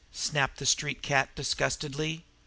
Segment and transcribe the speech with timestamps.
[0.11, 2.25] snapped the street cat disgustedly.